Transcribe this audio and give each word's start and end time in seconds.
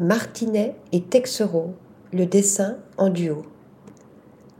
Martinet 0.00 0.76
et 0.92 1.00
Texereau, 1.00 1.74
le 2.12 2.24
dessin 2.24 2.76
en 2.98 3.10
duo. 3.10 3.42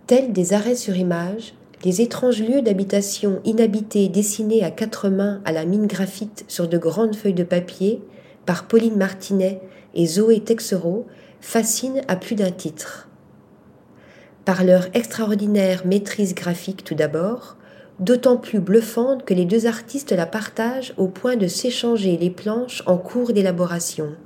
Tels 0.09 0.33
des 0.33 0.53
arrêts 0.53 0.75
sur 0.75 0.97
image, 0.97 1.55
les 1.85 2.01
étranges 2.01 2.43
lieux 2.43 2.61
d'habitation 2.61 3.39
inhabités 3.45 4.09
dessinés 4.09 4.65
à 4.65 4.73
quatre 4.73 5.09
mains 5.09 5.41
à 5.45 5.53
la 5.53 5.65
mine 5.65 5.87
graphite 5.87 6.45
sur 6.49 6.67
de 6.67 6.77
grandes 6.77 7.15
feuilles 7.15 7.35
de 7.35 7.45
papier 7.45 8.03
par 8.47 8.67
Pauline 8.67 8.97
Martinet 8.97 9.61
et 9.95 10.07
Zoé 10.07 10.41
Texereau 10.41 11.07
fascinent 11.41 12.03
à 12.09 12.17
plus 12.17 12.35
d'un 12.35 12.51
titre. 12.51 13.09
Par 14.45 14.65
leur 14.65 14.89
extraordinaire 14.93 15.87
maîtrise 15.87 16.35
graphique 16.35 16.83
tout 16.83 16.97
d'abord, 16.97 17.57
d'autant 18.01 18.39
plus 18.39 18.59
bluffante 18.59 19.25
que 19.25 19.35
les 19.35 19.45
deux 19.45 19.67
artistes 19.67 20.11
la 20.11 20.27
partagent 20.27 20.95
au 20.97 21.07
point 21.07 21.37
de 21.37 21.47
s'échanger 21.47 22.17
les 22.17 22.31
planches 22.31 22.83
en 22.87 22.97
cours 22.97 23.33
d'élaboration. 23.33 24.17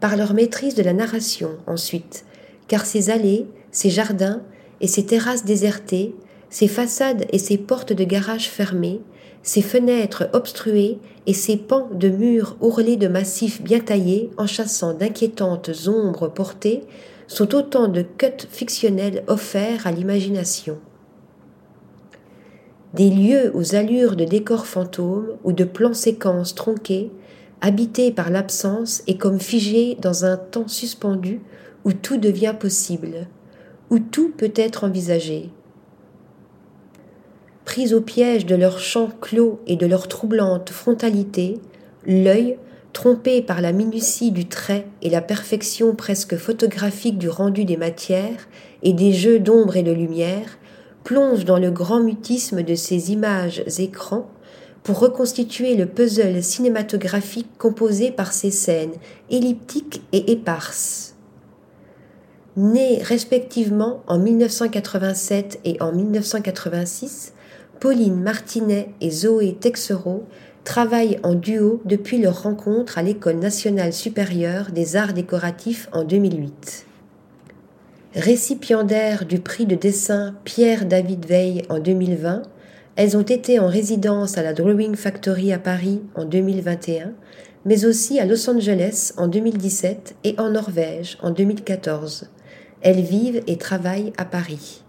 Par 0.00 0.16
leur 0.16 0.34
maîtrise 0.34 0.74
de 0.74 0.82
la 0.82 0.92
narration 0.92 1.50
ensuite, 1.66 2.24
car 2.68 2.84
ces 2.84 3.10
allées, 3.10 3.46
ces 3.70 3.90
jardins 3.90 4.42
et 4.80 4.88
ces 4.88 5.06
terrasses 5.06 5.44
désertées, 5.44 6.14
ces 6.50 6.68
façades 6.68 7.26
et 7.32 7.38
ces 7.38 7.58
portes 7.58 7.92
de 7.92 8.04
garage 8.04 8.48
fermées, 8.48 9.00
ces 9.42 9.62
fenêtres 9.62 10.28
obstruées 10.32 10.98
et 11.26 11.32
ces 11.32 11.56
pans 11.56 11.88
de 11.92 12.08
murs 12.08 12.56
ourlés 12.60 12.96
de 12.96 13.08
massifs 13.08 13.62
bien 13.62 13.80
taillés 13.80 14.30
en 14.36 14.46
chassant 14.46 14.92
d'inquiétantes 14.92 15.70
ombres 15.86 16.28
portées 16.28 16.82
sont 17.26 17.54
autant 17.54 17.88
de 17.88 18.02
cuts 18.02 18.46
fictionnels 18.50 19.24
offerts 19.28 19.86
à 19.86 19.92
l'imagination. 19.92 20.78
Des 22.94 23.10
lieux 23.10 23.50
aux 23.54 23.74
allures 23.74 24.16
de 24.16 24.24
décors 24.24 24.66
fantômes 24.66 25.36
ou 25.44 25.52
de 25.52 25.64
plans 25.64 25.94
séquences 25.94 26.54
tronqués, 26.54 27.10
habités 27.60 28.10
par 28.10 28.30
l'absence 28.30 29.02
et 29.06 29.16
comme 29.16 29.40
figés 29.40 29.96
dans 30.00 30.24
un 30.24 30.36
temps 30.36 30.68
suspendu 30.68 31.40
où 31.84 31.92
tout 31.92 32.16
devient 32.16 32.54
possible, 32.58 33.26
où 33.90 33.98
tout 33.98 34.32
peut 34.36 34.52
être 34.56 34.84
envisagé. 34.84 35.50
Pris 37.64 37.94
au 37.94 38.00
piège 38.00 38.46
de 38.46 38.54
leurs 38.54 38.78
champs 38.78 39.10
clos 39.20 39.60
et 39.66 39.76
de 39.76 39.86
leur 39.86 40.08
troublante 40.08 40.70
frontalité, 40.70 41.60
l'œil, 42.06 42.58
trompé 42.92 43.42
par 43.42 43.60
la 43.60 43.72
minutie 43.72 44.30
du 44.30 44.46
trait 44.46 44.86
et 45.02 45.10
la 45.10 45.20
perfection 45.20 45.94
presque 45.94 46.36
photographique 46.36 47.18
du 47.18 47.28
rendu 47.28 47.64
des 47.64 47.76
matières 47.76 48.48
et 48.82 48.92
des 48.92 49.12
jeux 49.12 49.38
d'ombre 49.38 49.76
et 49.76 49.82
de 49.82 49.92
lumière, 49.92 50.58
plonge 51.04 51.44
dans 51.44 51.58
le 51.58 51.70
grand 51.70 52.00
mutisme 52.00 52.62
de 52.62 52.74
ces 52.74 53.12
images 53.12 53.62
écrans 53.78 54.28
pour 54.86 55.00
reconstituer 55.00 55.74
le 55.74 55.86
puzzle 55.86 56.44
cinématographique 56.44 57.48
composé 57.58 58.12
par 58.12 58.32
ces 58.32 58.52
scènes 58.52 58.94
elliptiques 59.30 60.00
et 60.12 60.30
éparses. 60.30 61.16
Nées 62.56 63.02
respectivement 63.02 64.04
en 64.06 64.20
1987 64.20 65.58
et 65.64 65.76
en 65.82 65.90
1986, 65.90 67.34
Pauline 67.80 68.22
Martinet 68.22 68.90
et 69.00 69.10
Zoé 69.10 69.56
Texereau 69.58 70.22
travaillent 70.62 71.18
en 71.24 71.34
duo 71.34 71.82
depuis 71.84 72.18
leur 72.18 72.44
rencontre 72.44 72.96
à 72.96 73.02
l'École 73.02 73.40
nationale 73.40 73.92
supérieure 73.92 74.70
des 74.70 74.94
arts 74.94 75.14
décoratifs 75.14 75.88
en 75.92 76.04
2008 76.04 76.86
récipiendaires 78.16 79.26
du 79.26 79.40
prix 79.40 79.66
de 79.66 79.74
dessin 79.74 80.34
Pierre-David 80.44 81.26
Veil 81.26 81.62
en 81.68 81.78
2020, 81.78 82.42
elles 82.96 83.14
ont 83.14 83.22
été 83.22 83.58
en 83.58 83.68
résidence 83.68 84.38
à 84.38 84.42
la 84.42 84.54
Drawing 84.54 84.94
Factory 84.94 85.52
à 85.52 85.58
Paris 85.58 86.00
en 86.14 86.24
2021, 86.24 87.12
mais 87.66 87.84
aussi 87.84 88.18
à 88.18 88.24
Los 88.24 88.48
Angeles 88.48 89.12
en 89.18 89.28
2017 89.28 90.16
et 90.24 90.34
en 90.38 90.50
Norvège 90.50 91.18
en 91.22 91.30
2014. 91.30 92.30
Elles 92.80 93.02
vivent 93.02 93.42
et 93.46 93.58
travaillent 93.58 94.14
à 94.16 94.24
Paris. 94.24 94.82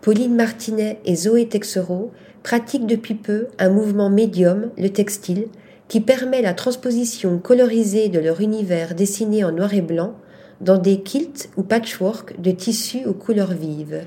Pauline 0.00 0.34
Martinet 0.34 1.00
et 1.04 1.14
Zoé 1.14 1.46
Texereau 1.48 2.10
pratiquent 2.42 2.86
depuis 2.86 3.14
peu 3.14 3.48
un 3.58 3.68
mouvement 3.68 4.08
médium, 4.08 4.70
le 4.78 4.88
textile, 4.88 5.48
qui 5.88 6.00
permet 6.00 6.40
la 6.40 6.54
transposition 6.54 7.38
colorisée 7.38 8.08
de 8.08 8.18
leur 8.18 8.40
univers 8.40 8.94
dessiné 8.94 9.44
en 9.44 9.52
noir 9.52 9.74
et 9.74 9.82
blanc 9.82 10.14
dans 10.62 10.78
des 10.78 11.02
quilts 11.02 11.50
ou 11.58 11.62
patchwork 11.62 12.40
de 12.40 12.50
tissus 12.50 13.04
aux 13.04 13.14
couleurs 13.14 13.52
vives. 13.52 14.06